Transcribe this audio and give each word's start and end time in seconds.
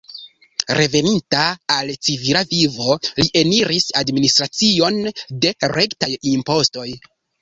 Reveninta 0.77 1.41
al 1.75 1.91
civila 2.07 2.41
vivo, 2.53 2.95
li 3.19 3.27
eniris 3.43 3.85
administracion 4.01 4.99
de 5.45 5.53
rektaj 5.77 6.11
impostoj. 6.33 6.89